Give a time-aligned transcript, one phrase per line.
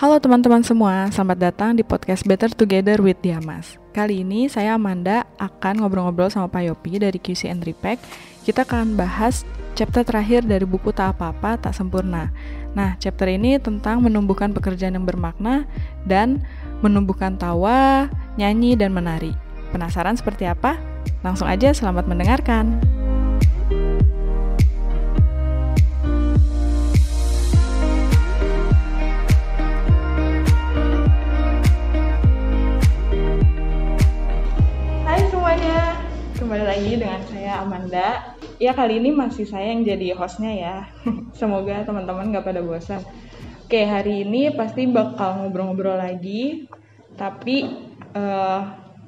[0.00, 3.76] Halo teman-teman semua, selamat datang di podcast Better Together with Diamas.
[3.92, 8.00] Kali ini saya Amanda akan ngobrol-ngobrol sama Pak Yopi dari QC and Repack.
[8.48, 9.44] Kita akan bahas
[9.76, 12.32] chapter terakhir dari buku Tak Apa-Apa Tak Sempurna.
[12.72, 15.68] Nah, chapter ini tentang menumbuhkan pekerjaan yang bermakna
[16.08, 16.48] dan
[16.80, 18.08] menumbuhkan tawa,
[18.40, 19.36] nyanyi, dan menari.
[19.68, 20.80] Penasaran seperti apa?
[21.20, 22.99] Langsung aja selamat mendengarkan.
[36.50, 38.34] Kembali lagi dengan saya Amanda.
[38.58, 40.76] Ya kali ini masih saya yang jadi hostnya ya.
[41.38, 43.06] Semoga teman-teman gak pada bosan.
[43.70, 46.66] Oke hari ini pasti bakal ngobrol-ngobrol lagi,
[47.14, 47.70] tapi
[48.18, 48.60] eh,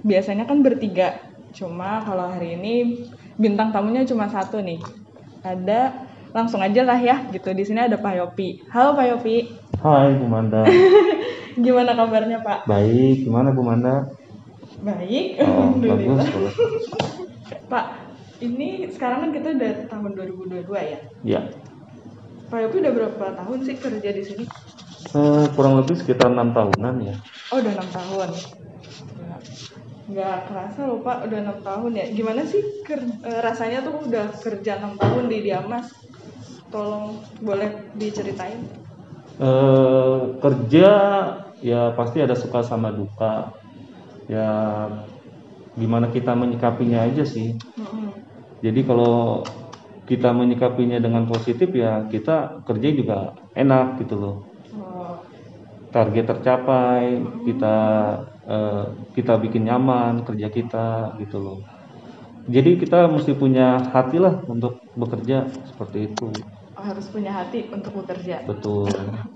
[0.07, 1.19] biasanya kan bertiga.
[1.51, 4.79] Cuma kalau hari ini bintang tamunya cuma satu nih.
[5.43, 5.99] Ada
[6.31, 7.51] langsung aja lah ya gitu.
[7.59, 8.71] Di sini ada Pak Yopi.
[8.71, 9.51] Halo Pak Yopi,
[9.83, 10.63] Hai Bu Manda,
[11.67, 12.71] gimana kabarnya Pak?
[12.71, 13.27] baik.
[13.27, 14.22] Gimana Bu Manda?
[14.83, 16.55] Baik, Oh, bagus, bagus.
[17.71, 17.85] Pak,
[18.43, 20.99] ini sekarang kan kita udah tahun 2022 ya.
[21.23, 21.41] Ya,
[22.51, 24.45] Pak Yopi udah berapa tahun sih kerja di sini?
[25.15, 27.15] eh, kurang lebih sekitar enam tahunan ya.
[27.55, 28.31] Oh, udah enam tahun.
[30.13, 32.07] Nggak, kerasa loh Pak, udah enam tahun ya.
[32.11, 35.87] Gimana sih ker- eh, rasanya tuh udah kerja enam tahun di Diamas?
[36.75, 38.59] Tolong boleh diceritain?
[39.39, 40.89] Eh, kerja
[41.63, 43.62] ya pasti ada suka sama duka.
[44.29, 45.05] Ya,
[45.81, 47.49] gimana kita menyikapinya aja sih.
[47.79, 48.13] Mm-mm.
[48.65, 49.13] Jadi kalau
[50.09, 52.33] kita menyikapinya dengan positif ya kita
[52.67, 53.17] kerja juga
[53.63, 54.35] enak gitu loh.
[54.75, 55.23] Oh,
[55.95, 57.05] Target tercapai,
[57.47, 57.75] kita
[58.55, 58.85] eh,
[59.17, 60.87] kita bikin nyaman kerja kita
[61.21, 61.57] gitu loh.
[62.55, 65.37] Jadi kita mesti punya hati lah untuk bekerja
[65.71, 66.27] seperti itu.
[66.77, 68.45] harus punya hati untuk bekerja.
[68.47, 68.89] Betul.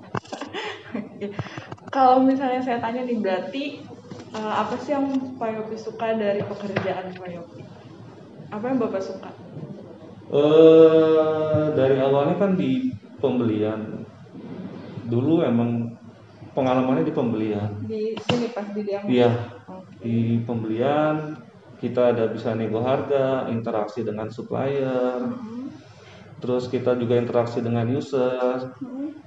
[1.94, 3.62] Kalau misalnya saya tanya nih berarti
[4.34, 5.06] eh, apa sih yang
[5.38, 7.62] Pak Yopi suka dari pekerjaan Pak Yopi?
[8.50, 9.30] Apa yang Bapak suka?
[10.26, 12.90] Eh dari awalnya kan di
[13.22, 14.02] pembelian.
[15.06, 15.94] Dulu emang
[16.56, 17.70] pengalamannya di pembelian.
[17.86, 19.06] Di sini pas di Diamas?
[19.06, 19.30] Iya,
[19.70, 20.02] Oke.
[20.02, 21.36] di pembelian
[21.76, 25.68] kita ada bisa nego harga, interaksi dengan supplier, Mhm.
[26.40, 28.72] terus kita juga interaksi dengan user.
[28.80, 29.25] Mhm.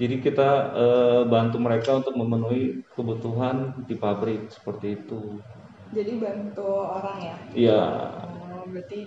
[0.00, 0.48] Jadi kita
[0.82, 3.56] eh, bantu mereka untuk memenuhi kebutuhan
[3.88, 5.40] di pabrik seperti itu.
[5.96, 7.38] Jadi bantu orang ya?
[7.52, 7.76] Iya,
[8.26, 9.00] Oh, berarti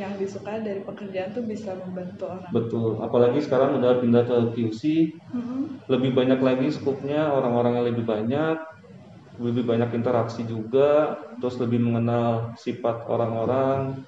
[0.00, 2.54] yang disuka dari pekerjaan tuh bisa membantu orang.
[2.54, 3.00] betul.
[3.02, 4.82] Apalagi sekarang udah pindah ke QC,
[5.32, 5.80] Mhm.
[5.90, 8.56] lebih banyak lagi skupnya, orang-orangnya lebih banyak,
[9.40, 14.04] lebih banyak interaksi juga, terus lebih mengenal sifat orang-orang,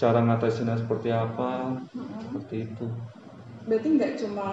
[0.00, 1.78] cara ngatasinnya seperti apa,
[2.20, 2.86] seperti itu.
[3.68, 4.46] Berarti nggak cuma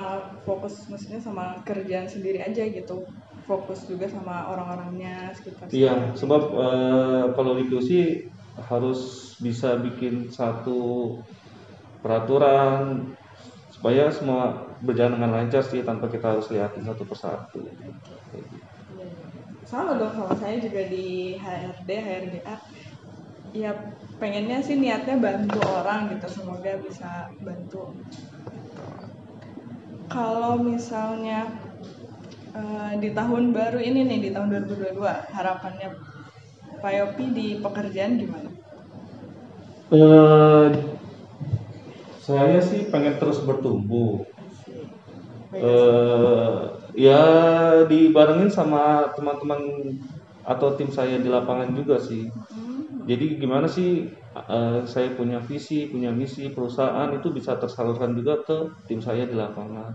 [0.46, 3.10] fokus maksudnya sama kerjaan sendiri aja gitu,
[3.50, 5.68] fokus juga sama orang-orangnya sekitar.
[5.74, 7.90] Iya, sebab eh, kalau QC
[8.70, 9.00] harus
[9.46, 10.80] bisa bikin satu
[12.04, 13.14] peraturan
[13.70, 17.62] supaya semua berjalan dengan lancar sih tanpa kita harus lihatin satu persatu.
[19.70, 22.56] Sama dong sama saya juga di HRD, HRDA.
[23.64, 23.72] Ya
[24.22, 27.10] pengennya sih niatnya bantu orang gitu, semoga bisa
[27.46, 27.84] bantu.
[30.14, 31.40] Kalau misalnya
[32.60, 35.88] eh, di tahun baru ini nih di tahun 2022 harapannya
[36.82, 38.50] Pak Yopi di pekerjaan gimana?
[39.92, 40.70] Eh,
[42.26, 44.12] saya sih pengen terus bertumbuh.
[45.52, 46.58] Baik, Eh,
[46.96, 47.18] ya
[47.90, 49.60] dibarengin sama teman-teman
[50.46, 52.32] atau tim saya di lapangan juga sih.
[52.50, 53.88] Hmm, Jadi gimana sih
[54.36, 58.58] eh, saya punya visi, punya misi perusahaan itu bisa tersalurkan juga ke
[58.88, 59.94] tim saya di lapangan.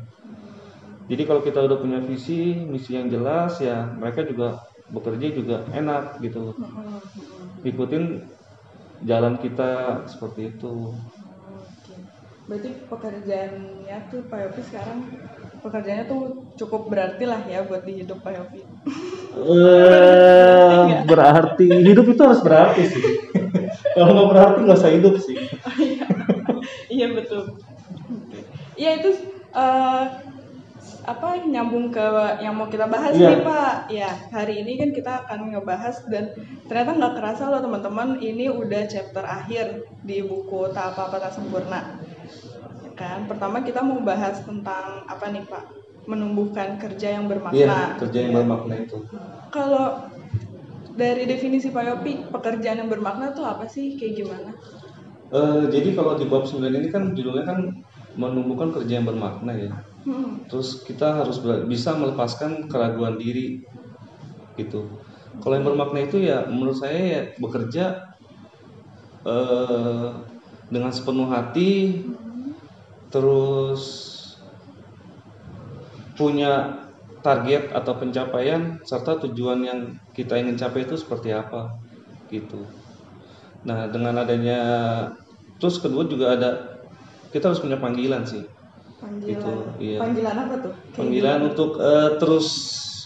[1.05, 4.57] Jadi kalau kita udah punya visi, misi yang jelas ya mereka juga
[4.89, 6.57] bekerja juga enak gitu.
[6.57, 7.69] hmm, hmm, hmm.
[7.69, 8.05] Ikutin
[9.05, 10.73] jalan kita seperti itu.
[10.95, 11.95] Oke.
[12.49, 14.99] Berarti pekerjaannya tuh Pak Yopi sekarang
[15.65, 16.23] pekerjaannya tuh
[16.61, 18.61] cukup berarti lah ya buat di hidup Pak Yopi.
[19.35, 23.05] Eh, berarti hidup itu harus berarti sih.
[23.95, 25.37] Kalau nggak berarti nggak usah hidup sih.
[26.95, 27.43] iya betul.
[28.75, 29.11] Iya itu
[29.55, 30.05] eh,
[31.05, 32.07] apa nyambung ke
[32.41, 33.29] yang mau kita bahas Iya.
[33.31, 33.75] nih Pak.
[33.89, 36.33] Ya hari ini kan kita akan ngebahas dan
[36.67, 41.33] ternyata nggak kerasa loh teman-teman ini udah chapter akhir di buku Tak Apa Apa Tak
[41.33, 41.81] Sempurna.
[42.83, 45.65] Ya kan pertama kita mau bahas tentang apa nih Pak
[46.05, 47.57] menumbuhkan kerja yang bermakna.
[47.57, 48.39] Iya, kerja yang Iya.
[48.43, 48.97] bermakna itu.
[49.49, 49.87] Kalau
[50.95, 53.99] dari definisi Pak Yopi, pekerjaan yang bermakna tuh apa sih?
[53.99, 54.51] Kayak gimana?
[55.35, 57.59] Eh, jadi kalau di bab 9 ini kan judulnya kan
[58.15, 59.75] menumbuhkan kerja yang bermakna ya
[60.05, 60.45] Hmm.
[60.53, 63.65] terus kita harus bisa melepaskan keraguan diri
[64.61, 64.85] gitu
[65.41, 67.85] kalau yang bermakna itu ya menurut saya ya bekerja
[69.25, 70.09] eh,
[70.69, 72.05] dengan sepenuh hati
[73.09, 74.13] terus
[76.21, 76.84] punya
[77.27, 79.81] target atau pencapaian serta tujuan yang
[80.17, 81.61] kita ingin capai itu seperti apa
[82.33, 82.61] gitu
[83.65, 84.59] nah dengan adanya
[85.59, 86.51] terus kedua juga ada
[87.33, 88.45] kita harus punya panggilan sih
[89.01, 89.61] Panggilan.
[89.61, 90.01] Itu, iya.
[90.01, 90.75] Panggilan apa tuh?
[90.95, 91.47] Kayak panggilan gimana?
[91.53, 92.49] untuk eh, terus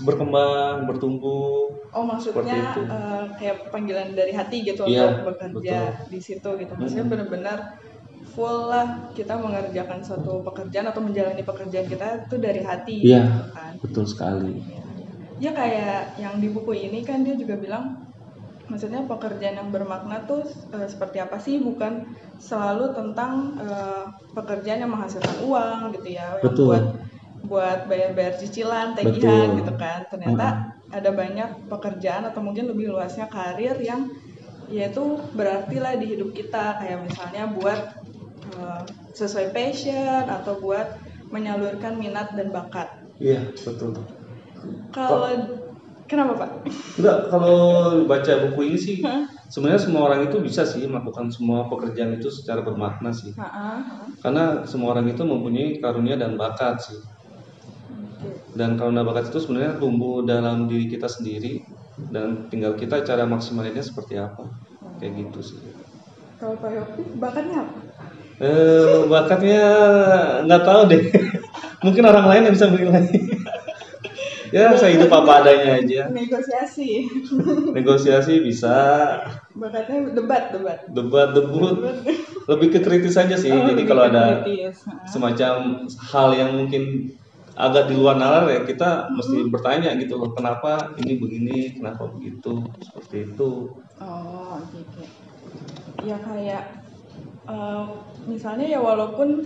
[0.07, 2.83] berkembang bertumbuh Oh maksudnya itu.
[2.93, 5.75] eh, kayak panggilan dari hati gitu Iya, untuk bekerja
[6.13, 6.73] di situ gitu.
[6.81, 7.13] Maksudnya Mm-mm.
[7.13, 7.59] benar-benar
[8.39, 13.23] full lah kita mengerjakan suatu pekerjaan atau menjalani pekerjaan kita itu dari hati Iya.
[13.27, 13.73] gitu kan.
[13.83, 14.83] betul sekali Ya,
[15.43, 17.99] ya kayak yang di buku ini kan dia juga bilang
[18.71, 22.07] maksudnya pekerjaan yang bermakna tuh eh, seperti apa sih bukan
[22.39, 24.05] selalu tentang eh,
[24.39, 26.67] pekerjaan yang menghasilkan uang gitu ya yang Betul.
[26.71, 26.85] buat
[27.39, 29.59] buat bayar-bayar cicilan tagihan Betul.
[29.63, 30.47] gitu kan ternyata
[30.95, 34.07] ada banyak pekerjaan atau mungkin lebih luasnya karir yang
[34.69, 35.01] yaitu
[35.33, 38.05] berarti lah di hidup kita kayak misalnya buat
[38.57, 40.89] eh, sesuai passion atau buat
[41.29, 42.89] menyalurkan minat dan bakat?
[43.21, 43.93] Iya betul.
[44.95, 45.29] Kalau
[46.09, 46.51] kenapa pak?
[46.99, 47.59] enggak kalau
[48.09, 48.97] baca buku ini sih
[49.53, 53.33] sebenarnya semua orang itu bisa sih melakukan semua pekerjaan itu secara bermakna sih.
[53.37, 53.85] Ha-ha.
[54.25, 56.99] karena semua orang itu mempunyai karunia dan bakat sih.
[58.59, 61.63] Dan karunia bakat itu sebenarnya tumbuh dalam diri kita sendiri
[62.11, 64.45] dan tinggal kita cara maksimalinnya seperti apa.
[64.99, 65.59] Kayak gitu sih.
[66.39, 67.88] Kalau Pak Yopi bakatnya apa?
[68.39, 69.65] Eh bakatnya
[70.47, 71.03] nggak tahu deh.
[71.85, 73.07] Mungkin orang lain yang bisa menilai
[74.57, 76.09] ya saya hidup apa adanya aja.
[76.09, 77.07] Negosiasi.
[77.77, 78.77] negosiasi bisa.
[79.53, 80.79] Bakatnya debat, debat.
[80.89, 81.77] debat debut.
[82.49, 83.53] Lebih ke kritis aja sih.
[83.53, 84.89] Oh, jadi kalau ada kritis.
[85.11, 87.13] Semacam hal yang mungkin
[87.59, 91.75] agak di luar nalar ya kita mesti bertanya gitu loh kenapa ini begini?
[91.75, 92.65] Kenapa begitu?
[92.81, 93.51] Seperti itu.
[93.99, 95.05] Oh, oke oke.
[96.07, 96.88] Ya kayak
[97.49, 97.85] eh,
[98.29, 99.43] misalnya ya walaupun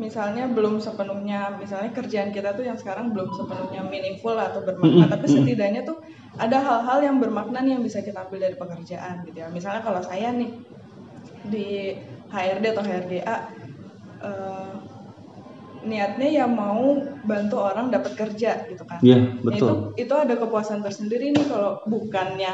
[0.00, 5.28] misalnya belum sepenuhnya misalnya kerjaan kita tuh yang sekarang belum sepenuhnya meaningful atau bermakna tapi
[5.28, 6.00] setidaknya tuh
[6.40, 9.48] ada hal-hal yang bermakna nih yang bisa kita ambil dari pekerjaan gitu ya.
[9.52, 10.50] Misalnya kalau saya nih
[11.52, 11.68] di
[12.32, 13.36] HRD atau HRDA
[14.24, 14.74] eh,
[15.80, 19.00] niatnya ya mau bantu orang dapat kerja gitu kan.
[19.04, 22.52] Iya, Nah, itu itu ada kepuasan tersendiri nih kalau bukannya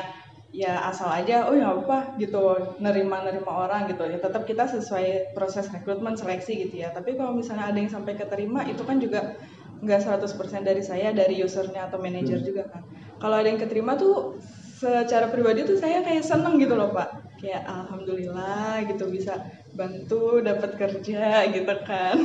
[0.57, 4.09] ya asal aja oh ya apa gitu nerima nerima orang gitu.
[4.09, 6.89] Ya tetap kita sesuai proses rekrutmen seleksi gitu ya.
[6.97, 9.37] Tapi kalau misalnya ada yang sampai keterima itu kan juga
[9.85, 12.83] nggak 100% dari saya dari usernya atau manajer juga kan.
[13.21, 14.41] Kalau ada yang keterima tuh
[14.81, 17.37] secara pribadi tuh saya kayak seneng gitu loh pak.
[17.37, 19.37] Kayak alhamdulillah gitu bisa
[19.77, 22.17] bantu dapat kerja gitu kan.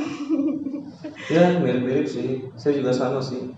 [1.28, 2.48] Ya mirip-mirip sih.
[2.56, 3.52] Saya juga sama sih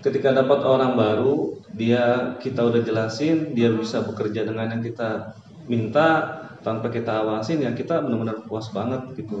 [0.00, 5.36] ketika dapat orang baru dia kita udah jelasin dia bisa bekerja dengan yang kita
[5.68, 9.40] minta tanpa kita awasin ya kita benar-benar puas banget gitu.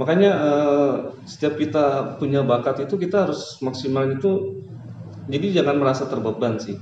[0.00, 0.94] Makanya eh,
[1.28, 4.58] setiap kita punya bakat itu kita harus maksimal itu
[5.30, 6.78] jadi jangan merasa terbeban sih.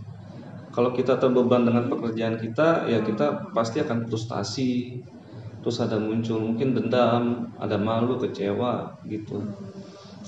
[0.70, 5.02] Kalau kita terbeban dengan pekerjaan kita ya kita pasti akan frustasi
[5.60, 9.44] terus ada muncul mungkin dendam ada malu kecewa gitu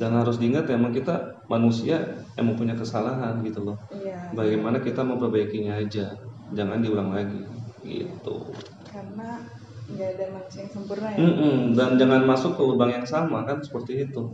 [0.02, 3.78] dan harus diingat emang kita manusia emang punya kesalahan gitu loh.
[3.94, 4.35] Iya.
[4.35, 6.11] Bagaimana kita memperbaikinya aja
[6.50, 7.47] jangan diulang lagi
[7.87, 8.50] gitu.
[8.90, 9.47] Karena
[9.87, 11.18] nggak ada manusia yang sempurna ya.
[11.23, 14.26] Mm-mm, dan jangan masuk ke lubang yang sama kan seperti itu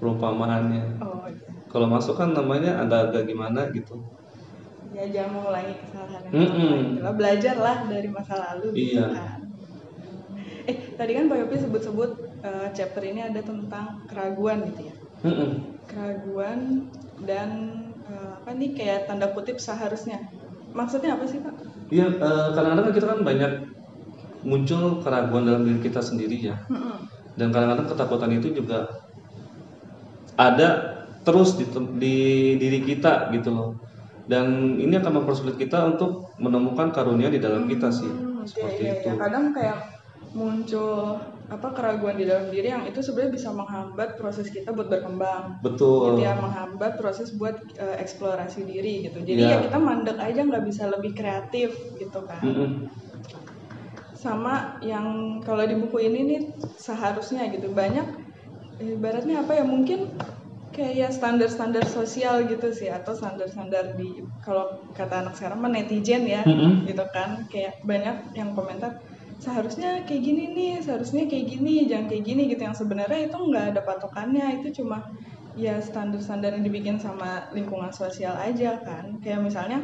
[0.00, 1.04] perumpamaannya.
[1.04, 1.44] Oh iya.
[1.68, 4.00] Kalau masuk kan namanya agak-agak gimana gitu.
[4.96, 7.12] Ya jangan mengulangi kesalahan yang sama gitu lah.
[7.12, 9.06] belajarlah dari masa lalu gitu Iya.
[9.12, 9.40] kan.
[10.64, 12.10] Eh tadi kan Pak Yopi sebut-sebut
[12.44, 15.50] eh, chapter ini ada tentang keraguan gitu ya Mm-mm.
[15.88, 16.92] keraguan
[17.24, 17.48] dan
[18.04, 20.20] eh, apa nih kayak tanda kutip seharusnya
[20.74, 21.54] maksudnya apa sih Pak?
[21.88, 23.52] Iya, eh, kadang-kadang kita kan banyak
[24.44, 26.58] muncul keraguan dalam diri kita sendiri ya.
[26.68, 27.06] Mm-mm.
[27.38, 28.90] Dan kadang-kadang ketakutan itu juga
[30.34, 30.68] ada
[31.22, 31.64] terus di,
[31.96, 32.16] di
[32.58, 33.70] diri kita gitu loh.
[34.26, 38.10] Dan ini akan mempersulit kita untuk menemukan karunia di dalam kita sih.
[38.10, 39.08] Hmm, Seperti iya, itu.
[39.14, 39.20] iya.
[39.20, 39.78] kadang kayak
[40.34, 41.22] muncul
[41.52, 46.16] apa keraguan di dalam diri yang itu sebenarnya bisa menghambat proses kita buat berkembang Betul.
[46.16, 49.52] gitu ya menghambat proses buat eh, eksplorasi diri gitu jadi Iya.
[49.52, 51.70] ya kita mandek aja nggak bisa lebih kreatif
[52.00, 52.88] gitu kan Mm-mm.
[54.14, 56.40] sama yang kalau di buku ini nih
[56.80, 58.06] seharusnya gitu banyak
[58.80, 60.08] ibaratnya apa ya mungkin
[60.74, 66.86] kayak standar-standar sosial gitu sih atau standar-standar di kalau kata anak sekarang netizen ya Mm-mm.
[66.88, 68.90] gitu kan kayak banyak yang komentar
[69.44, 72.62] seharusnya kayak gini nih seharusnya kayak gini jangan kayak gini gitu.
[72.64, 75.04] Yang sebenarnya itu nggak ada patokannya itu cuma
[75.54, 79.20] ya standar-standar yang dibikin sama lingkungan sosial aja kan.
[79.20, 79.78] Kayak misalnya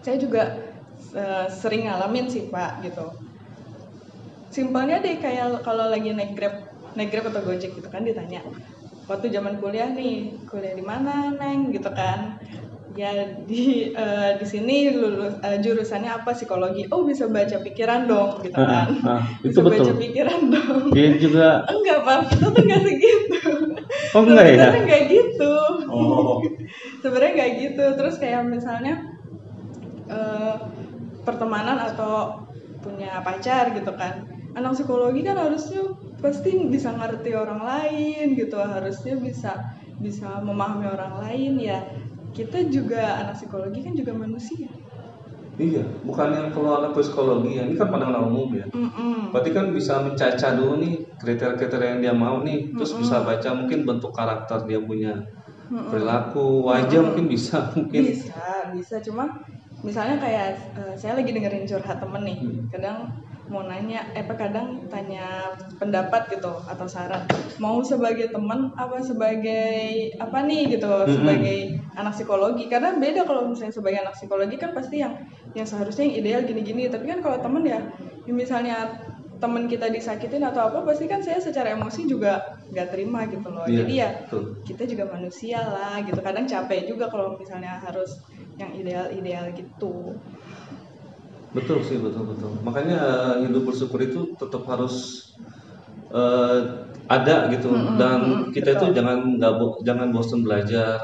[0.00, 0.72] saya juga
[1.12, 3.12] uh, sering ngalamin sih pak gitu.
[4.48, 8.40] Simpelnya deh kayak kalau lagi naik grab naik grab atau gojek gitu kan ditanya
[9.04, 11.68] waktu zaman kuliah nih kuliah di mana neng?
[11.76, 12.40] Gitu kan
[12.98, 13.14] ya
[13.46, 16.34] di uh, di sini lulus uh, jurusannya apa?
[16.34, 16.90] Psikologi.
[16.90, 18.90] Oh bisa baca pikiran dong gitu kan.
[19.06, 19.74] uh, uh, itu bisa betul.
[19.78, 20.82] baca pikiran dong.
[20.90, 21.48] Dia juga.
[21.70, 22.18] Enggak pak.
[22.34, 23.38] Itu tuh nggak segitu.
[24.18, 24.56] Oh enggak ya?
[24.58, 25.54] Sebenarnya nggak gitu.
[25.88, 26.42] Oh.
[26.98, 27.84] sebenarnya nggak gitu.
[27.94, 28.94] Terus kayak misalnya
[30.10, 30.66] uh,
[31.22, 32.42] pertemanan atau
[32.82, 34.26] punya pacar gitu kan.
[34.58, 35.86] Anak psikologi kan harusnya
[36.18, 38.58] pasti bisa ngerti orang lain gitu.
[38.58, 41.78] Harusnya bisa bisa memahami orang lain ya
[42.36, 44.68] kita juga anak psikologi kan juga manusia
[45.58, 48.62] Iya, bukan yang kalau anak psikologi ya, ini kan pandangan umum ya.
[48.70, 49.34] Mm-mm.
[49.34, 53.02] Berarti kan bisa mencaca dulu nih kriteria-kriteria yang dia mau nih, terus Mm-mm.
[53.02, 55.18] bisa baca mungkin bentuk karakter dia punya
[55.66, 55.90] Mm-mm.
[55.90, 57.06] perilaku, wajah Mm-mm.
[57.10, 58.02] mungkin bisa mungkin.
[58.06, 59.02] Bisa, bisa.
[59.02, 59.34] Cuma
[59.82, 62.70] misalnya kayak uh, saya lagi dengerin curhat temen nih, hmm.
[62.70, 63.10] kadang
[63.48, 67.24] mau nanya eh apa kadang tanya pendapat gitu atau saran
[67.56, 70.78] mau sebagai teman apa sebagai apa nih?
[70.78, 71.14] gitu mm-hmm.
[71.16, 71.58] sebagai
[71.96, 72.64] anak psikologi.
[72.68, 75.14] Karena beda kalau misalnya sebagai anak psikologi kan pasti yang
[75.56, 76.92] yang seharusnya yang ideal gini-gini.
[76.92, 77.80] Tapi kan kalau teman ya
[78.28, 79.00] misalnya
[79.38, 83.64] teman kita disakitin atau apa pasti kan saya secara emosi juga nggak terima gitu loh.
[83.70, 84.42] Yeah, jadi ya betul.
[84.66, 86.18] kita juga manusia lah gitu.
[86.18, 88.18] Kadang capek juga kalau misalnya harus
[88.58, 90.18] yang ideal-ideal gitu
[91.56, 92.52] Betul sih, betul betul.
[92.60, 95.24] Makanya uh, hidup bersyukur itu tetap harus
[96.12, 98.20] uh, ada gitu hmm, dan
[98.52, 98.92] kita betul.
[98.92, 101.00] itu jangan nggak bo jangan bosan belajar.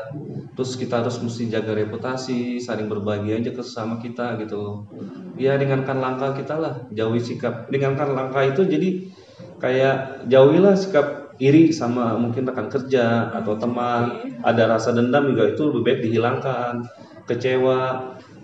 [0.54, 4.86] Terus kita harus mesti jaga reputasi, saling berbagi aja ke sesama kita gitu.
[5.34, 7.66] Ya ringankan langkah kita lah, jauhi sikap.
[7.72, 9.10] Ringankan langkah itu jadi
[9.58, 14.36] kayak jauhilah sikap iri sama mungkin rekan kerja atau teman.
[14.46, 16.86] Ada rasa dendam juga itu lebih baik dihilangkan.
[17.26, 17.80] Kecewa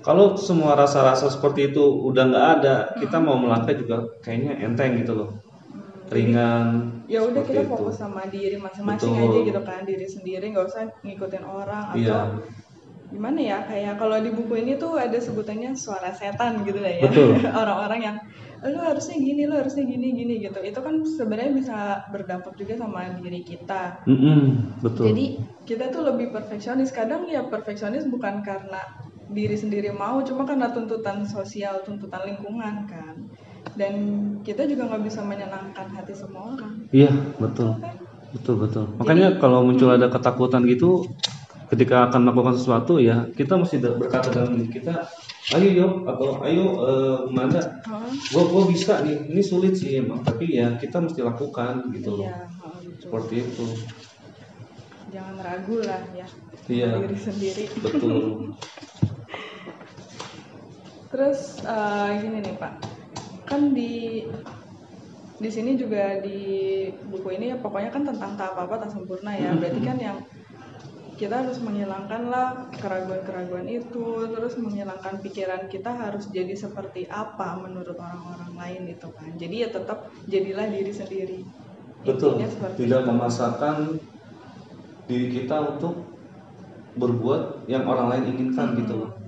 [0.01, 5.13] kalau semua rasa-rasa seperti itu udah nggak ada kita mau melangkah juga kayaknya enteng gitu
[5.17, 5.31] loh.
[6.11, 7.71] Ringan ya udah kita itu.
[7.71, 12.19] fokus sama diri masing-masing aja gitu kan diri sendiri nggak usah ngikutin orang atau iya.
[13.11, 17.11] gimana ya kayak kalau di buku ini tuh ada sebutannya suara setan gitu lah ya.
[17.67, 18.17] Orang-orang yang
[18.63, 20.63] lu harusnya gini lu harusnya gini gini gitu.
[20.63, 21.79] Itu kan sebenarnya bisa
[22.15, 24.07] berdampak juga sama diri kita.
[24.07, 24.41] Mm -hmm,
[24.79, 25.11] betul.
[25.11, 25.25] Jadi
[25.67, 26.95] kita tuh lebih perfeksionis.
[26.95, 28.79] Kadang ya perfeksionis bukan karena
[29.31, 33.17] diri sendiri mau cuma karena tuntutan sosial tuntutan lingkungan kan.
[33.79, 33.95] Dan
[34.43, 36.85] kita juga nggak bisa menyenangkan hati semua orang.
[36.91, 37.79] Iya betul.
[37.79, 37.97] Kan?
[38.31, 38.85] betul betul.
[38.99, 41.07] Makanya Jadi, kalau muncul ada ketakutan gitu
[41.71, 45.07] ketika akan melakukan sesuatu ya kita mesti berkata dalam diri kita
[45.55, 47.79] ayo yo atau ayo uh, mana
[48.35, 50.23] gua gua bisa nih ini sulit sih emang.
[50.23, 52.47] Tapi ya kita mesti lakukan gitu iya,
[53.03, 53.67] seperti itu.
[55.11, 56.27] Jangan ragu lah ya
[56.71, 57.65] iya, diri sendiri.
[57.83, 58.55] Betul
[61.11, 62.73] Terus uh, gini nih Pak,
[63.43, 64.23] kan di
[65.41, 69.35] di sini juga di buku ini ya pokoknya kan tentang tak apa apa tak sempurna
[69.35, 69.51] ya.
[69.59, 70.19] Berarti kan yang
[71.19, 77.99] kita harus menghilangkan lah keraguan-keraguan itu, terus menghilangkan pikiran kita harus jadi seperti apa menurut
[77.99, 79.35] orang-orang lain itu kan.
[79.35, 81.41] Jadi ya tetap jadilah diri sendiri.
[82.07, 82.41] Betul.
[82.79, 83.11] Tidak itu.
[83.11, 83.99] memaksakan
[85.11, 86.07] diri kita untuk
[86.95, 88.79] berbuat yang orang lain inginkan hmm.
[88.87, 89.20] gitu loh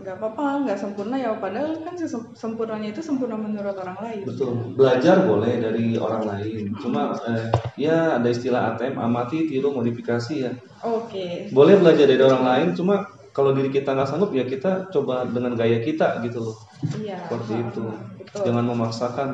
[0.00, 1.94] nggak apa-apa nggak sempurna ya padahal kan
[2.32, 4.24] sempurnanya itu sempurna menurut orang lain.
[4.24, 4.52] Betul.
[4.74, 6.64] Belajar boleh dari orang lain.
[6.80, 10.52] Cuma eh, ya ada istilah ATM amati tiru modifikasi ya.
[10.80, 11.12] Oke.
[11.12, 11.32] Okay.
[11.52, 15.52] boleh belajar dari orang lain cuma kalau diri kita nggak sanggup ya kita coba dengan
[15.54, 16.56] gaya kita gitu loh.
[16.96, 17.84] Iya seperti itu.
[18.24, 18.42] Betul.
[18.48, 19.28] jangan memaksakan.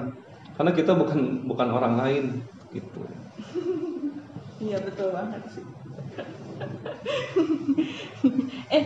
[0.56, 2.24] Karena kita bukan bukan orang lain
[2.74, 3.00] gitu.
[4.56, 5.60] Iya betul banget sih
[8.76, 8.84] eh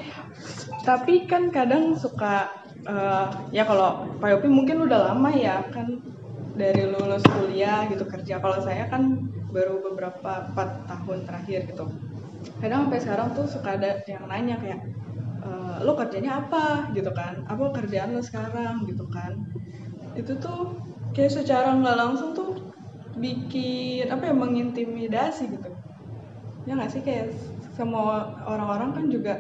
[0.83, 2.51] tapi kan kadang suka
[2.89, 5.87] uh, ya kalau Pak Yopi mungkin udah lama ya kan
[6.57, 8.43] dari lulus kuliah gitu kerja.
[8.43, 9.17] Kalau saya kan
[9.51, 11.85] baru beberapa empat tahun terakhir gitu.
[12.61, 14.81] Kadang sampai sekarang tuh suka ada yang nanya kayak
[15.45, 15.51] e,
[15.85, 16.93] lo kerjanya apa?
[16.93, 17.45] gitu kan.
[17.49, 19.33] Apa kerjaan lo sekarang gitu kan.
[20.13, 20.77] Itu tuh
[21.17, 22.61] kayak secara nggak langsung tuh
[23.17, 25.71] bikin apa ya mengintimidasi gitu.
[26.69, 27.33] Ya nggak sih kayak
[27.77, 29.35] semua orang-orang kan juga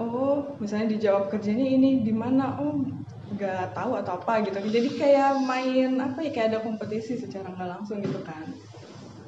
[0.00, 2.74] oh misalnya dijawab kerjanya ini di mana oh
[3.34, 7.70] nggak tahu atau apa gitu jadi kayak main apa ya kayak ada kompetisi secara nggak
[7.74, 8.46] langsung gitu kan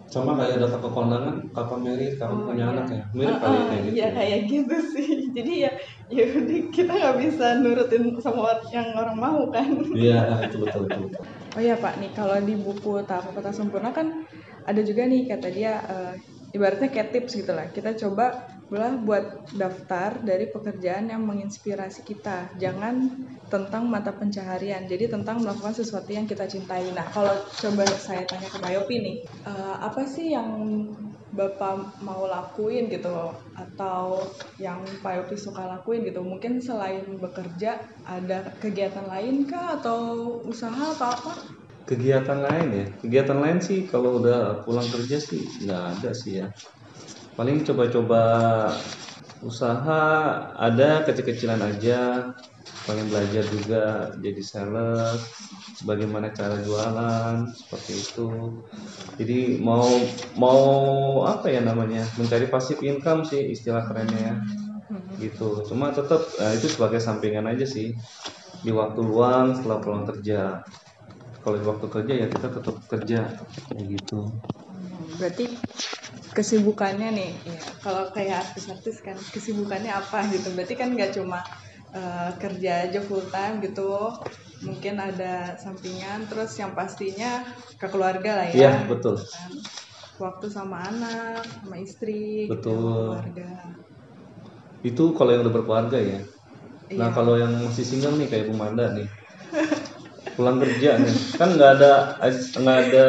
[0.08, 2.72] sama kayak data kekondangan kapan merit kapan Oh, punya iya.
[2.72, 5.08] anak ya mirip Ah, kali ya ah, kayak gitu Iya kayak gitu sih.
[5.36, 5.70] Jadi ya
[6.16, 9.68] ya udah kita nggak bisa nurutin sama yang orang mau kan.
[9.96, 10.16] iya
[10.48, 11.02] itu betul betul.
[11.56, 14.06] Oh iya Pak, nih kalau di buku Tahu Kota Sempurna kan
[14.68, 16.12] ada juga nih kata dia eh,
[16.52, 17.68] ibaratnya kayak tips gitu lah.
[17.68, 19.24] Kita coba boleh buat
[19.56, 22.52] daftar dari pekerjaan yang menginspirasi kita.
[22.60, 24.84] Jangan tentang mata pencaharian.
[24.84, 26.92] Jadi tentang melakukan sesuatu yang kita cintai.
[26.92, 30.48] Nah, kalau coba saya tanya ke Pak Yopi nih, eh, apa sih yang
[31.28, 33.12] Bapak mau lakuin gitu
[33.52, 34.24] atau
[34.56, 40.00] yang Pak Yopi suka lakuin gitu mungkin selain bekerja ada kegiatan lain kah atau
[40.48, 41.32] usaha atau apa
[41.88, 42.86] kegiatan lain ya?
[43.00, 46.52] Kegiatan lain sih kalau udah pulang kerja sih nggak ada sih ya.
[47.34, 48.22] Paling coba-coba
[49.40, 50.02] usaha
[50.52, 52.30] ada kecil-kecilan aja.
[52.84, 55.20] Pengen belajar juga jadi sales
[55.84, 58.28] bagaimana cara jualan seperti itu.
[59.16, 59.88] Jadi mau
[60.36, 60.60] mau
[61.24, 64.34] apa ya namanya mencari passive income sih istilah kerennya ya.
[65.20, 65.64] Gitu.
[65.68, 67.96] Cuma tetap eh, itu sebagai sampingan aja sih.
[68.58, 70.64] Di waktu luang setelah pulang kerja
[71.48, 73.18] kalau waktu kerja ya kita tetap kerja.
[73.72, 74.18] Kayak gitu.
[75.16, 75.44] Berarti
[76.36, 80.52] kesibukannya nih ya kalau kayak artis-artis kan kesibukannya apa gitu?
[80.52, 81.40] Berarti kan nggak cuma
[81.96, 84.12] eh, kerja aja full time gitu.
[84.68, 87.48] Mungkin ada sampingan terus yang pastinya
[87.80, 88.56] ke keluarga lah ya.
[88.60, 89.16] Iya betul.
[89.16, 89.52] Kan?
[90.20, 93.08] Waktu sama anak sama istri gitu, Betul.
[93.08, 93.50] keluarga.
[94.84, 96.18] Itu kalau yang udah berkeluarga ya.
[96.98, 97.16] Nah Iya.
[97.16, 99.06] kalau yang masih single nih kayak Bu Manda nih
[100.38, 101.14] pulang kerja nih.
[101.34, 102.14] Kan nggak ada
[102.54, 103.06] nggak ada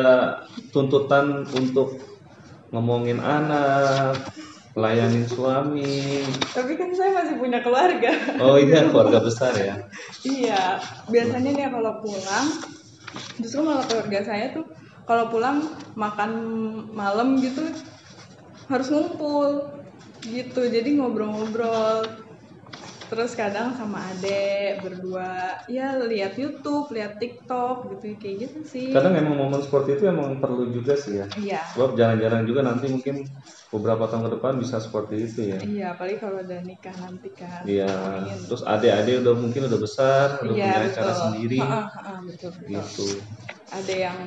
[0.73, 2.01] tuntutan untuk
[2.73, 4.17] ngomongin anak
[4.73, 6.25] layanin suami.
[6.57, 8.09] Tapi kan saya masih punya keluarga.
[8.41, 9.85] Oh iya keluarga besar ya.
[10.25, 12.47] Iya, biasanya nih kalau pulang,
[13.37, 14.65] justru malah keluarga saya tuh
[15.05, 16.31] kalau pulang makan
[16.93, 17.65] malam gitu
[18.69, 19.73] harus ngumpul
[20.21, 22.28] gitu, jadi ngobrol-ngobrol.
[23.09, 28.93] Terus kadang sama adek berdua, ya lihat YouTube, lihat TikTok gitu, kayak gitu sih.
[28.93, 32.85] kadang emang momen seperti itu emang perlu juga sih ya Iya, sebab jarang-jarang juga nanti
[32.93, 33.15] mungkin
[33.73, 37.65] beberapa tahun ke depan bisa seperti itu ya iya, apalagi kalau udah nikah nanti kan.
[37.69, 38.39] Iya, Amin.
[38.47, 41.13] terus adik-adik udah mungkin udah besar, udah Iya, punya betul.
[41.21, 42.87] sendiri, Ha-ha, ha-ha, betul, betul.
[42.89, 43.01] gitu.
[43.77, 44.19] Ada yang,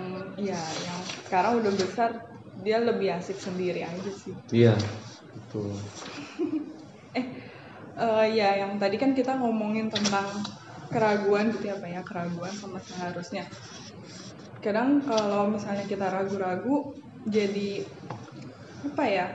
[0.48, 2.10] ya, yang sekarang udah besar,
[2.64, 4.36] dia lebih asik sendiri aja sih.
[4.54, 4.72] Iya,
[5.34, 5.72] betul.
[8.02, 10.26] Eh, ya yang tadi kan kita ngomongin tentang
[10.90, 13.46] keraguan gitu ya Pak ya, keraguan sama seharusnya.
[14.58, 16.98] Kadang kalau misalnya kita ragu-ragu,
[17.30, 17.86] jadi
[18.90, 19.26] apa ya?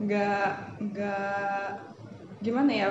[0.00, 0.48] Nggak,
[0.80, 1.66] nggak
[2.40, 2.88] gimana ya?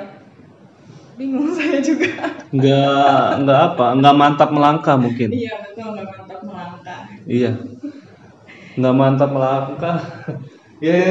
[1.18, 2.38] Bingung saya juga.
[2.54, 5.34] Nggak, nggak apa, nggak mantap melangkah mungkin.
[5.34, 7.02] iya betul, nggak mantap melangkah.
[7.26, 7.52] Iya,
[8.78, 9.98] nggak mantap melangkah.
[10.86, 11.02] ya,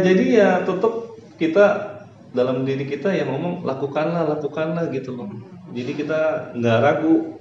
[0.00, 0.92] jadi ya tetap
[1.36, 1.97] kita
[2.36, 5.28] dalam diri kita ya ngomong lakukanlah, lakukanlah gitu loh.
[5.72, 7.36] Jadi kita nggak ragu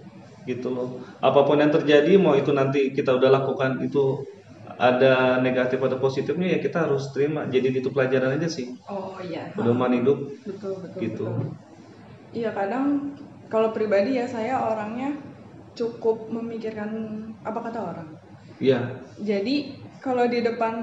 [0.47, 1.03] gitu loh.
[1.19, 4.23] Apa pun yang terjadi, mau itu nanti kita udah lakukan itu
[4.77, 7.47] ada negatif atau positifnya ya kita harus terima.
[7.49, 8.67] Jadi itu pelajaran aja sih.
[8.87, 10.99] Oh iya, Pedoman hidup betul betul.
[11.03, 11.25] gitu.
[12.35, 13.15] Iya kadang
[13.47, 15.15] kalau pribadi ya saya orangnya
[15.77, 16.89] cukup memikirkan
[17.45, 18.09] apa kata orang.
[18.57, 20.75] Iya, Jadi kalau di depan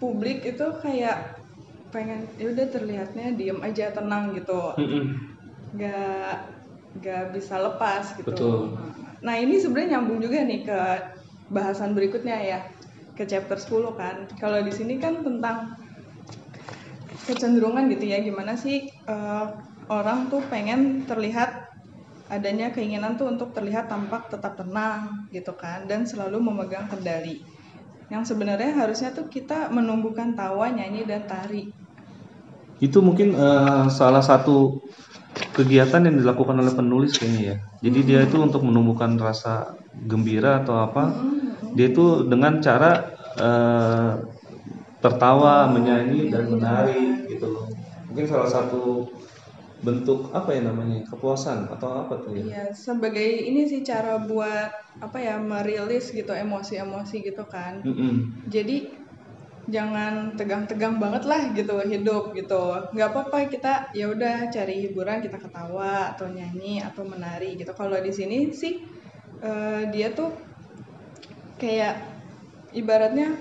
[0.00, 1.43] publik itu kayak
[1.94, 4.74] pengen ya udah terlihatnya diem aja tenang gitu,
[5.78, 6.34] nggak
[6.98, 8.34] nggak bisa lepas gitu.
[8.34, 8.58] Betul.
[9.22, 10.80] Nah ini sebenarnya nyambung juga nih ke
[11.54, 12.58] bahasan berikutnya ya
[13.14, 14.26] ke chapter 10 kan.
[14.42, 15.78] Kalau di sini kan tentang
[17.24, 19.46] kecenderungan gitu ya gimana sih eh,
[19.88, 21.64] orang tuh pengen terlihat
[22.28, 27.40] adanya keinginan tuh untuk terlihat tampak tetap tenang gitu kan dan selalu memegang kendali
[28.08, 31.68] yang sebenarnya harusnya tuh kita menumbuhkan tawa nyanyi dan tari
[32.82, 34.80] itu mungkin eh, salah satu
[35.54, 37.56] kegiatan yang dilakukan oleh penulis kayaknya ya.
[37.90, 41.14] Jadi dia itu untuk menumbuhkan rasa gembira atau apa,
[41.74, 42.90] dia itu dengan cara
[43.38, 44.12] eh,
[45.02, 47.66] tertawa, menyanyi dan menari gitu loh.
[48.10, 49.10] Mungkin salah satu
[49.84, 52.44] bentuk apa ya namanya kepuasan atau apa tuh ya?
[52.44, 54.72] Iya, sebagai ini sih cara buat
[55.04, 57.84] apa ya merilis gitu emosi-emosi gitu kan.
[57.84, 58.48] Mm-mm.
[58.48, 59.03] Jadi
[59.64, 62.76] jangan tegang-tegang banget lah gitu hidup gitu.
[62.92, 67.72] nggak apa-apa kita ya udah cari hiburan kita ketawa atau nyanyi atau menari gitu.
[67.72, 68.84] Kalau di sini sih
[69.40, 70.32] eh, dia tuh
[71.56, 71.96] kayak
[72.76, 73.32] ibaratnya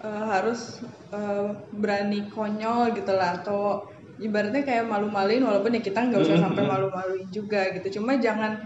[0.00, 0.80] eh, harus
[1.12, 3.84] eh, berani konyol gitu lah atau
[4.20, 8.00] ibaratnya kayak malu-maluin walaupun ya kita nggak usah sampai malu-maluin juga gitu.
[8.00, 8.60] Cuma jangan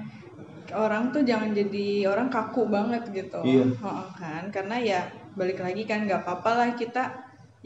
[0.74, 3.42] orang tuh jangan jadi orang kaku banget gitu.
[3.42, 3.64] Iya.
[4.18, 5.00] Kan karena ya
[5.38, 7.04] balik lagi kan nggak apa-apa lah kita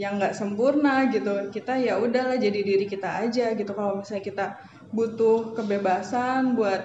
[0.02, 4.46] yang nggak sempurna gitu kita ya udahlah jadi diri kita aja gitu kalau misalnya kita
[4.94, 6.82] butuh kebebasan buat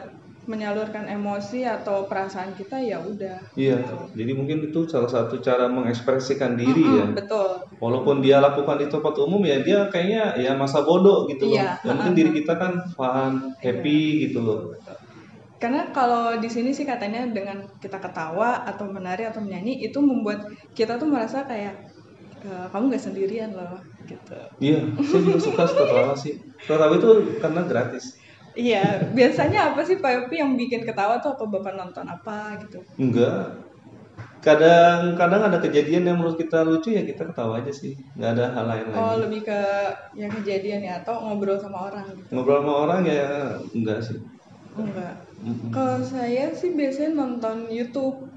[0.52, 3.78] menyalurkan emosi atau perasaan kita ya udah Iya,
[4.17, 7.06] jadi mungkin itu salah satu cara mengekspresikan diri ya.
[7.06, 7.50] Mm-mm, betul
[7.84, 11.60] Walaupun dia lakukan di tempat umum ya dia kayaknya ya masa bodoh gitu loh.
[11.62, 14.60] Iya, Yang penting diri kita kan fun, happy gitu loh.
[15.63, 20.39] Karena kalau di sini sih katanya dengan kita ketawa atau menari atau menyanyi itu membuat
[20.78, 21.73] kita tuh merasa kayak
[22.43, 23.80] "E, kamu gak sendirian loh
[24.12, 26.34] gitu Iya, saya juga suka ketawa sih.
[26.67, 27.10] Ketawa itu
[27.43, 28.06] karena gratis.
[28.54, 28.84] iya
[29.17, 33.49] biasanya apa sih Pak Yopi yang bikin ketawa tuh apa bapak nonton apa gitu Enggak.
[34.45, 37.95] Kadang-kadang ada kejadian yang menurut kita lucu ya kita ketawa aja sih.
[38.19, 38.99] Nggak ada hal lain lagi.
[38.99, 39.60] oh lebih ke
[40.19, 44.19] yang kejadian ya atau ngobrol sama orang gitu Ngobrol sama orang ya enggak sih.
[44.76, 45.14] Enggak
[45.70, 48.30] kalau saya sih biasanya nonton YouTube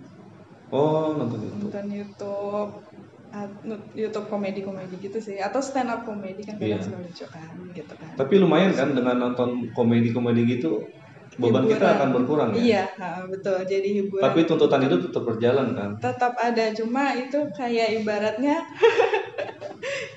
[0.66, 1.54] Oh, nonton itu.
[1.62, 2.72] nonton YouTube
[3.92, 6.82] YouTube komedi-komedi gitu sih atau stand up komedi kan kadang Iya.
[6.82, 10.82] suka lucu kan gitu kan Tapi lumayan kan dengan nonton komedi-komedi gitu
[11.36, 11.96] beban kita Hiburan.
[12.00, 12.58] akan berkurang ya.
[12.58, 12.84] Iya,
[13.28, 13.60] betul.
[13.62, 15.90] Jadi hiburan Tapi tuntutan hidup tetap berjalan kan.
[16.00, 18.56] tetap ada, cuma itu kayak ibaratnya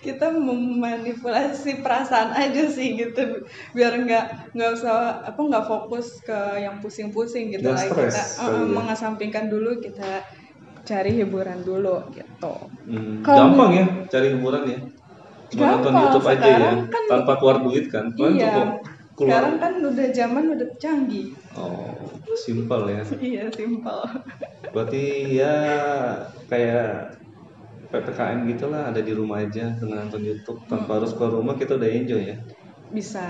[0.06, 3.44] kita memanipulasi perasaan aja sih gitu,
[3.76, 8.68] biar nggak nggak usah apa nggak fokus ke yang pusing-pusing gitu lah kita uh, ya.
[8.70, 10.24] mengesampingkan dulu kita
[10.88, 12.54] cari hiburan dulu gitu.
[12.90, 14.80] Hmm, Kalau- gampang ya cari hiburan ya.
[15.50, 18.14] Cuma nonton YouTube aja ya, kan- tanpa keluar duit kan.
[18.14, 18.54] Kalian iya.
[18.54, 18.70] cukup
[19.18, 19.30] keluar.
[19.30, 21.28] Sekarang kan udah zaman udah canggih.
[21.58, 21.98] Oh,
[22.38, 23.02] simpel ya.
[23.34, 24.00] iya, simpel.
[24.70, 25.04] Berarti
[25.42, 25.56] ya
[26.48, 27.18] kayak
[27.92, 31.90] PPKM gitulah ada di rumah aja dengan nonton YouTube tanpa harus keluar rumah kita udah
[31.90, 32.38] enjoy ya.
[32.90, 33.26] bisa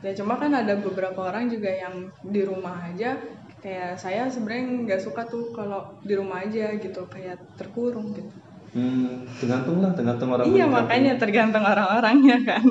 [0.00, 1.94] ya cuma kan ada beberapa orang juga yang
[2.24, 3.20] di rumah aja
[3.60, 8.32] kayak saya sebenarnya nggak suka tuh kalau di rumah aja gitu kayak terkurung gitu
[8.72, 10.48] Hmm, tergantung lah, tergantung orang.
[10.48, 12.64] iya makanya tergantung orang-orangnya kan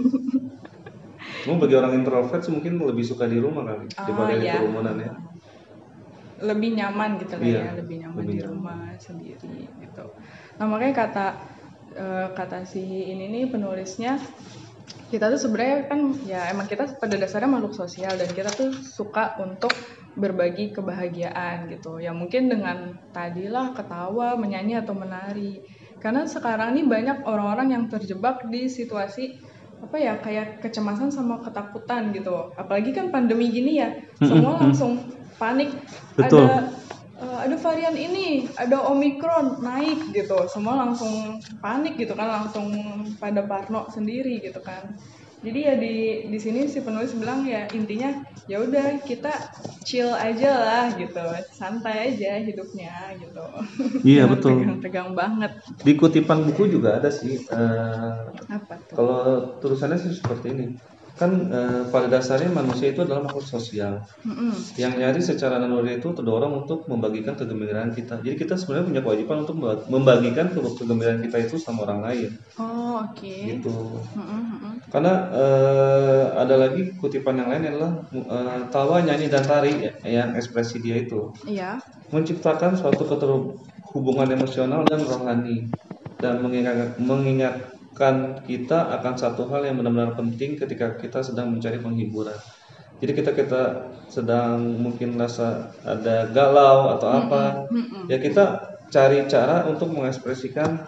[1.42, 4.54] Cuma bagi orang introvert sih mungkin lebih suka di rumah kali Oh, daripada di iya.
[4.58, 5.12] kerumunan ya.
[6.42, 8.50] lebih nyaman gitu lah Iya, ya lebih nyaman lebih di nyaman.
[8.50, 10.04] rumah sendiri gitu
[10.60, 11.28] nah makanya kata
[11.96, 14.20] eh, kata si ini nih penulisnya
[15.12, 19.36] kita tuh sebenarnya kan ya emang kita pada dasarnya makhluk sosial dan kita tuh suka
[19.44, 19.76] untuk
[20.16, 22.00] berbagi kebahagiaan gitu.
[22.00, 25.60] Ya mungkin dengan tadilah ketawa menyanyi atau menari.
[26.00, 29.38] Karena sekarang ini banyak orang-orang yang terjebak di situasi
[29.82, 32.56] apa ya kayak kecemasan sama ketakutan gitu.
[32.56, 35.76] Apalagi kan pandemi gini ya semua langsung panik.
[36.16, 36.48] Betul.
[36.48, 36.72] ada
[37.46, 41.12] ada varian ini ada omikron naik gitu semua langsung
[41.64, 42.68] panik gitu kan langsung
[43.22, 44.84] pada parno sendiri gitu kan
[45.42, 45.96] jadi ya di
[46.30, 48.14] di sini si penulis bilang ya intinya
[48.46, 49.34] ya udah kita
[49.88, 51.26] chill aja lah gitu
[51.58, 53.46] santai aja hidupnya gitu
[54.06, 54.54] Iya, betul.
[54.58, 55.52] tegang-tegang banget
[55.86, 57.34] Di kutipan buku juga ada sih.
[57.38, 58.14] eh,
[58.50, 59.20] apa tuh kalau
[59.62, 60.66] tulisannya sih seperti ini.
[61.22, 63.94] Kan eh, pada dasarnya manusia itu adalah makhluk sosial.
[64.26, 64.54] Mm-mm.
[64.82, 68.16] Yang nyari secara naluri itu terdorong untuk membagikan kegembiraan kita.
[68.26, 72.30] Jadi kita sebenarnya punya kewajiban untuk memba- membagikan ke- kegembiraan kita itu sama orang lain.
[72.58, 73.74] oh oke Gitu.
[74.18, 74.74] Mm-mm, mm-mm.
[74.92, 80.30] Karena eh, ada lagi kutipan yang lain adalah eh, tawa, nyanyi dan tari ya, yang
[80.36, 81.80] ekspresi dia itu iya
[82.12, 85.72] menciptakan suatu keterhubungan emosional dan rohani
[86.20, 92.38] dan mengingat- mengingatkan kita akan satu hal yang benar-benar penting ketika kita sedang mencari penghiburan.
[93.02, 93.64] Jadi kita kita
[94.10, 97.44] sedang mungkin rasa ada galau atau apa,
[98.10, 98.62] ya kita
[98.94, 100.86] cari cara untuk mengekspresikan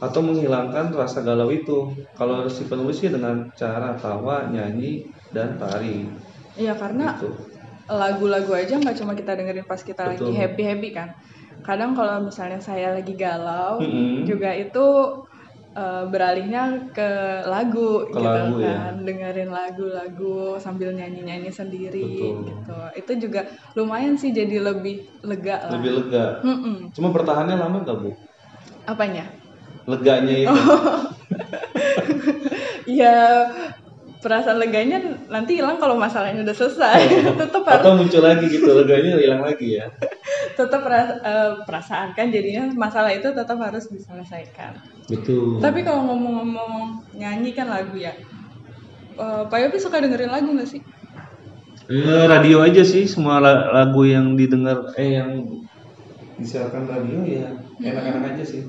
[0.00, 1.94] atau menghilangkan rasa galau itu.
[2.18, 6.06] Kalau si penulis sih dengan cara tawa, nyanyi, dan tari.
[6.58, 7.30] iya karena Gitu.
[7.88, 10.36] lagu-lagu aja nggak cuma kita dengerin pas kita lagi Betul.
[10.36, 11.08] happy happy kan
[11.66, 14.28] kadang kalau misalnya saya lagi galau Mm-mm.
[14.28, 14.84] juga itu
[15.78, 16.62] eh, beralihnya
[16.96, 17.10] ke
[17.46, 18.74] lagu Ke gitu lagu, ya.
[18.90, 22.34] kan dengerin lagu-lagu sambil nyanyi-nyanyi sendiri Betul.
[22.50, 23.40] gitu itu juga
[23.78, 26.26] lumayan sih jadi lebih lega lah Lebih lega.
[26.42, 26.76] Mm-mm.
[26.96, 28.10] Cuma bertahannya lama gak bu?
[28.88, 29.24] apanya
[29.88, 30.52] Leganya itu.
[33.00, 33.16] ya
[34.18, 34.98] perasaan leganya
[35.30, 37.00] nanti hilang kalau masalahnya udah selesai
[37.40, 39.86] tetap harus Atau muncul lagi gitu, leganya hilang lagi ya.
[40.58, 44.74] tetap eh, perasaan kan jadinya masalah itu tetap harus diselesaikan
[45.08, 45.58] Betul.
[45.64, 46.72] Tapi kalau ngomong-ngomong
[47.16, 48.12] nyanyi kan lagu ya.
[49.18, 50.82] Eh, Pak Yopi suka dengerin lagu nggak sih?
[51.88, 55.48] Eh, radio aja sih semua la- lagu yang didengar eh yang
[56.36, 57.48] disiarkan radio ya
[57.80, 58.62] enak-enak aja sih.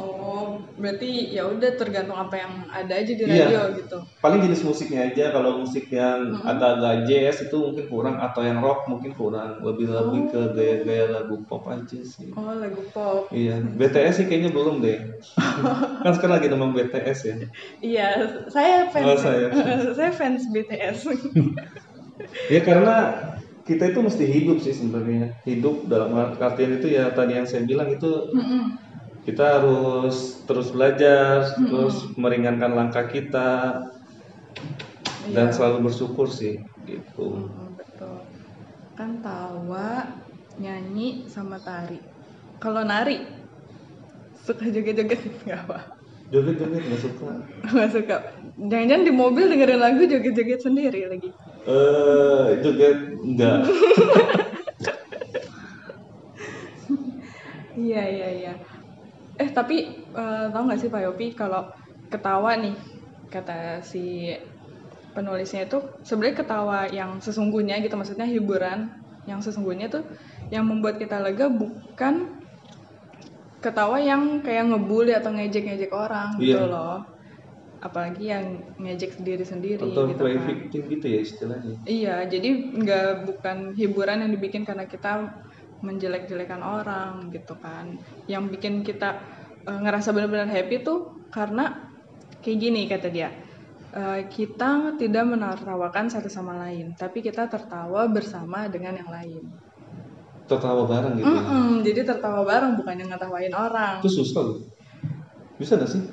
[0.00, 3.44] Oh, berarti ya udah tergantung apa yang ada aja di Iya.
[3.44, 3.96] radio gitu.
[4.24, 6.48] paling jenis musiknya aja kalau musik yang Mm-mm.
[6.48, 10.48] agak-agak jazz itu mungkin kurang atau yang rock mungkin kurang lebih lebih ke Oh.
[10.56, 13.28] gaya-gaya lagu pop aja sih Oh, lagu pop.
[13.34, 14.96] iya BTS sih kayaknya belum deh
[16.06, 17.36] kan sekarang lagi nama BTS ya
[17.82, 18.08] Iya,
[18.48, 19.04] saya fans.
[19.04, 19.46] Oh, saya.
[19.98, 20.98] saya fans BTS.
[22.54, 22.96] ya karena
[23.62, 27.90] kita itu mesti hidup sih sebenarnya hidup dalam artian itu ya tadi yang saya bilang
[27.90, 28.64] itu Mm-mm.
[29.22, 33.78] Kita harus terus belajar terus meringankan langkah kita
[35.30, 35.54] dan Iya.
[35.54, 38.16] selalu bersyukur sih gitu Mm, betul.
[38.98, 40.04] Kan tawa,
[40.60, 41.96] nyanyi sama tari.
[42.60, 43.16] Kalau nari
[44.42, 45.78] suka joget-joget nggak apa?
[46.28, 47.28] joget-joget nggak suka
[47.72, 48.16] Nggak suka.
[48.58, 51.30] Jangan-jangan di mobil dengerin lagu joget-joget sendiri lagi.
[51.62, 53.58] eh joget enggak
[57.72, 58.52] Iya iya iya.
[59.42, 59.76] Eh tapi
[60.14, 61.66] eh, tahu nggak sih Pak Yopi kalau
[62.06, 62.76] ketawa nih
[63.26, 64.30] kata si
[65.16, 68.86] penulisnya itu sebenarnya ketawa yang sesungguhnya gitu maksudnya hiburan
[69.26, 70.04] yang sesungguhnya tuh
[70.54, 72.38] yang membuat kita lega bukan
[73.62, 76.66] ketawa yang kayak ngebully atau ngejek-ngejek orang gitu Iya.
[76.66, 76.98] loh.
[77.82, 78.44] Apalagi yang
[78.78, 80.38] ngejek sendiri-sendiri atau gitu kan.
[80.54, 85.26] victim gitu ya istilahnya Iya, jadi nggak bukan hiburan yang dibikin karena kita
[85.82, 87.98] menjelek-jelekan orang gitu kan.
[88.30, 89.18] Yang bikin kita
[89.66, 91.90] eh, ngerasa benar-benar happy tuh karena
[92.42, 93.30] kayak gini kata dia.
[93.92, 99.44] Eh, kita tidak menertawakan satu sama lain, tapi kita tertawa bersama dengan yang lain.
[100.42, 101.38] tertawa bareng gitu ya.
[101.38, 104.04] Mm-mm, jadi tertawa bareng bukan yang ngetawain orang.
[104.04, 104.58] itu susah loh
[105.56, 106.02] bisa gak sih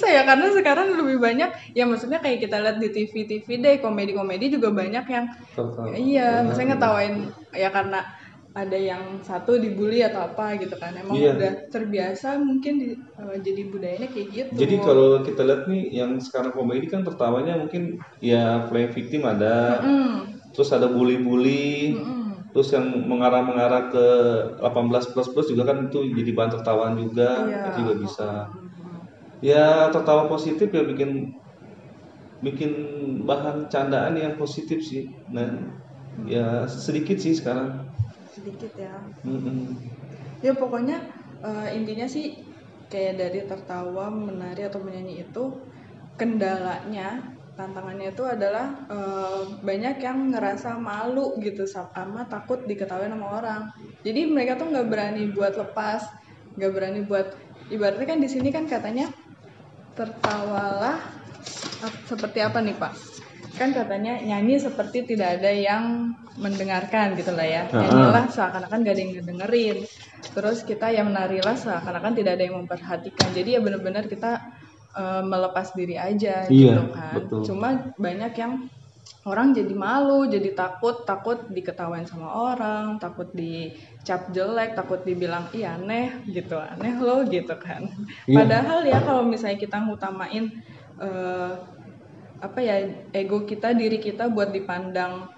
[0.00, 3.48] Hmm, susah ya karena sekarang lebih banyak ya maksudnya kayak kita lihat di TV TV
[3.60, 7.14] deh komedi-komedi juga banyak yang tertawa Iya, misalnya ngetawain
[7.54, 7.98] ya karena
[8.50, 10.92] ada yang satu dibully atau apa gitu kan.
[10.98, 11.30] Emang Iya.
[11.38, 14.54] udah terbiasa mungkin di- eh, jadi budayanya kayak gitu.
[14.60, 17.82] jadi kalau kita lihat nih yang sekarang komedi kan tertawanya mungkin
[18.18, 24.06] ya playing victim ada Mm, terus ada bully-bully mm, terus yang mengarah-mengarah ke
[24.58, 27.58] 18 plus plus juga kan itu jadi bahan tertawaan juga Iya.
[27.62, 28.28] itu juga bisa
[29.40, 31.32] ya tertawa positif ya bikin
[32.40, 32.72] bikin
[33.28, 35.48] bahan candaan yang positif sih nah
[36.24, 37.90] ya sedikit sih sekarang
[38.30, 38.94] sedikit ya.
[39.26, 39.76] Mm-mm.
[40.40, 41.04] Ya pokoknya
[41.44, 42.40] eh, intinya sih
[42.88, 45.44] kayak dari tertawa, menari atau menyanyi itu
[46.16, 53.62] kendalanya tantangannya itu adalah eh, banyak yang ngerasa malu gitu sama takut diketahui sama orang.
[54.06, 56.08] Jadi mereka tuh nggak berani buat lepas,
[56.56, 57.36] nggak berani buat
[57.68, 59.12] ibaratnya kan di sini kan katanya
[60.00, 60.96] tertawalah
[62.08, 62.92] seperti apa nih Pak?
[63.60, 67.62] Kan katanya nyanyi seperti tidak ada yang mendengarkan gitu lah ya.
[67.68, 69.76] Nyanyilah seakan-akan gak ada yang ngedengerin.
[70.32, 73.28] Terus kita yang menarilah seakan-akan tidak ada yang memperhatikan.
[73.36, 74.40] Jadi ya benar-benar kita
[74.96, 77.12] eh, melepas diri aja Iya, gitu kan.
[77.20, 77.40] betul.
[77.44, 77.68] Cuma
[78.00, 78.52] banyak yang
[79.28, 85.76] orang jadi malu, jadi takut, takut diketawain sama orang, takut dicap jelek, takut dibilang iya
[85.76, 87.84] aneh gitu, aneh loh gitu kan.
[88.24, 88.36] Iya.
[88.40, 90.48] Padahal ya kalau misalnya kita ngutamain
[90.96, 91.52] eh,
[92.40, 92.80] apa ya
[93.12, 95.28] ego kita, diri kita buat dipandang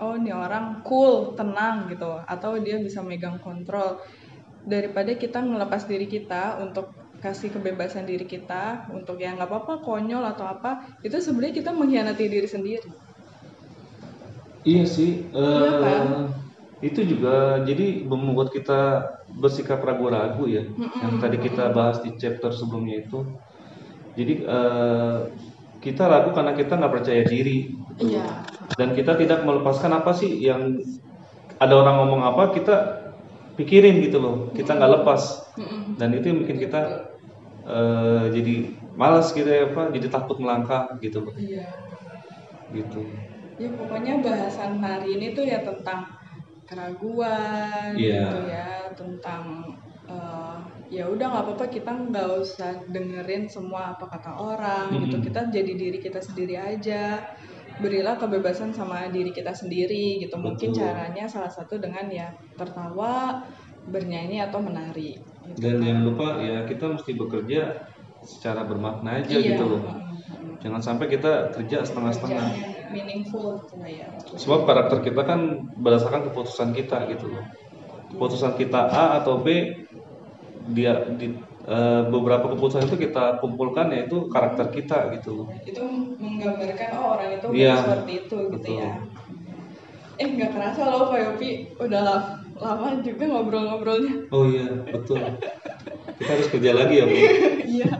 [0.00, 4.00] oh ini orang cool, tenang gitu, atau dia bisa megang kontrol
[4.64, 8.62] daripada kita ngelepas diri kita untuk kasih kebebasan diri kita
[8.98, 10.70] untuk yang nggak apa-apa konyol atau apa
[11.06, 12.88] itu sebenarnya kita mengkhianati diri sendiri
[14.68, 16.06] Iya sih, eh, Iya kan?
[16.88, 17.30] itu juga
[17.68, 18.72] jadi membuat kita
[19.42, 20.62] bersikap ragu-ragu ya.
[21.02, 23.18] Yang tadi kita bahas di chapter sebelumnya itu.
[24.18, 25.18] Jadi eh,
[25.84, 27.58] kita ragu karena kita nggak percaya diri.
[28.00, 28.26] iya
[28.78, 30.76] Dan kita tidak melepaskan apa sih yang
[31.60, 32.74] ada orang ngomong apa kita
[33.58, 34.36] pikirin gitu loh.
[34.56, 35.41] Kita nggak lepas.
[35.98, 36.80] Dan itu yang bikin kita
[37.66, 38.54] eh, jadi
[39.00, 41.66] malas gitu ya apa, jadi takut melangkah gitu iya
[42.72, 43.02] Gitu.
[43.60, 46.00] ya pokoknya bahasan hari ini tuh ya tentang
[46.68, 48.24] keraguan Iya.
[48.24, 49.44] gitu ya tentang
[50.10, 50.58] eh,
[50.96, 55.26] ya udah nggak apa-apa kita nggak usah dengerin semua apa kata orang gitu Mm-mm.
[55.26, 57.22] kita jadi diri kita sendiri aja
[57.82, 60.80] berilah kebebasan sama diri kita sendiri gitu mungkin Betul.
[60.82, 63.40] caranya salah satu dengan ya tertawa
[63.88, 65.31] bernyanyi atau menari gitu.
[65.58, 67.62] Dan jangan lupa ya kita mesti bekerja
[68.22, 69.54] secara bermakna aja Iya.
[69.54, 69.82] gitu loh.
[70.62, 72.46] Jangan sampai kita kerja setengah-setengah.
[72.92, 74.06] Meaningful gitu lah ya
[74.38, 75.40] Sebab karakter kita kan
[75.80, 77.44] berdasarkan keputusan kita gitu loh.
[78.14, 79.48] Keputusan kita A atau B
[80.72, 81.34] dia di
[81.66, 85.46] eh, beberapa keputusan itu kita kumpulkan yaitu karakter kita gitu loh.
[85.62, 85.82] itu
[86.18, 88.78] menggambarkan oh orang itu Iya, seperti itu gitu betul.
[88.82, 88.92] ya
[90.20, 91.50] eh nggak kerasa loh Pak Yopi
[91.80, 92.28] udah la-
[92.62, 94.14] lama juga ngobrol-ngobrolnya.
[94.30, 95.18] Oh iya, betul.
[96.22, 97.14] Kita harus kerja lagi ya, Bu.
[97.72, 97.90] Iya.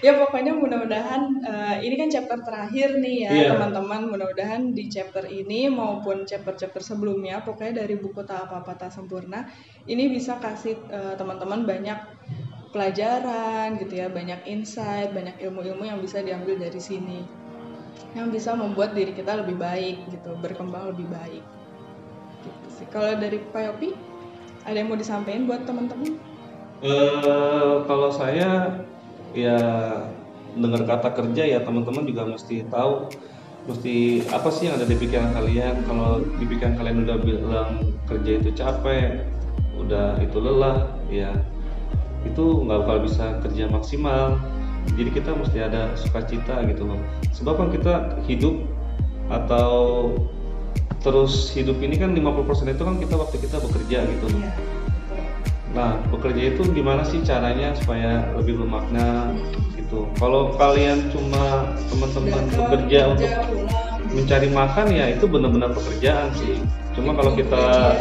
[0.00, 3.48] ya pokoknya mudah-mudahan eh, ini kan chapter terakhir nih ya Iya.
[3.56, 4.12] teman-teman.
[4.12, 9.48] Mudah-mudahan di chapter ini maupun chapter-chapter sebelumnya, pokoknya dari buku Tak Apa-apa Tak Sempurna,
[9.88, 11.98] ini bisa kasih eh, teman-teman banyak
[12.70, 17.20] pelajaran gitu ya, banyak insight, banyak ilmu-ilmu yang bisa diambil dari sini.
[18.14, 21.44] Yang bisa membuat diri kita lebih baik gitu, berkembang lebih baik.
[22.80, 22.88] Sih.
[22.88, 23.92] Kalau dari Pak Yopi,
[24.64, 26.16] ada yang mau disampaikan buat teman-teman?
[26.80, 28.80] Eh, kalau saya
[29.36, 29.60] ya
[30.56, 33.06] dengar kata kerja ya teman-teman juga mesti tahu
[33.68, 37.70] mesti apa sih yang ada di pikiran kalian kalau di pikiran kalian udah bilang
[38.08, 39.28] kerja itu capek
[39.78, 41.30] udah itu lelah ya
[42.26, 44.40] itu nggak bakal bisa kerja maksimal
[44.96, 47.94] jadi kita mesti ada sukacita gitu loh sebab kan kita
[48.26, 48.66] hidup
[49.30, 50.10] atau
[51.00, 54.52] terus hidup ini kan 50% itu kan kita waktu kita bekerja gitu Iya.
[55.70, 59.30] Nah, bekerja itu gimana sih caranya supaya lebih bermakna
[59.78, 60.10] gitu.
[60.18, 63.70] Kalau kalian cuma teman-teman bekerja kerja, untuk pulang.
[64.10, 66.58] mencari makan ya itu benar-benar pekerjaan sih.
[66.98, 67.94] Cuma kalau kita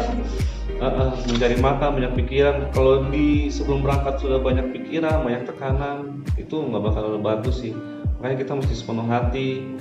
[0.82, 6.26] uh, uh, mencari makan banyak pikiran, kalau di sebelum berangkat sudah banyak pikiran, banyak tekanan,
[6.42, 7.78] itu nggak bakal bagus sih.
[8.18, 9.78] Makanya kita mesti sepenuh hati.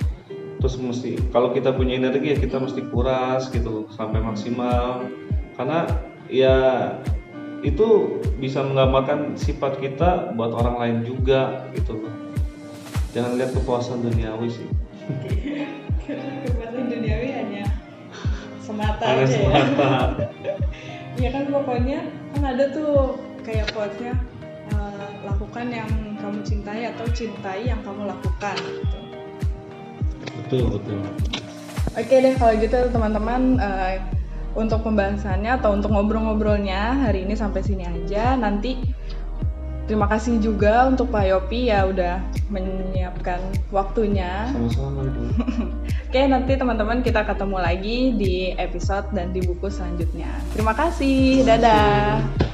[0.59, 5.07] Terus mesti kalau kita punya energi ya kita mesti kuras gitu sampai maksimal.
[5.55, 5.87] Karena
[6.27, 6.55] ya
[7.63, 12.13] itu bisa menggambarkan sifat kita buat orang lain juga gitu loh.
[13.11, 14.67] Jangan lihat kepuasan duniawi sih.
[16.45, 17.65] kepuasan duniawi hanya
[18.61, 19.35] semata Hanya aja ya.
[19.35, 19.89] semata.
[21.17, 21.99] Iya kan pokoknya
[22.35, 24.13] kan ada tuh kayak quotes-nya
[24.71, 25.89] eh, lakukan yang
[26.21, 28.98] kamu cintai atau cintai yang kamu lakukan gitu.
[30.39, 30.99] Betul betul.
[31.97, 33.99] Oke deh kalau gitu teman-teman eh,
[34.57, 38.39] untuk pembahasannya atau untuk ngobrol-ngobrolnya hari ini sampai sini aja.
[38.39, 38.79] Nanti
[39.89, 42.21] terima kasih juga untuk Pak Yopi ya udah
[42.53, 43.41] menyiapkan
[43.73, 44.49] waktunya.
[44.53, 45.23] Sama-sama ibu.
[46.09, 50.29] Oke, nanti teman-teman kita ketemu lagi di episode dan di buku selanjutnya.
[50.53, 51.45] Terima kasih.
[51.45, 52.48] Dadah.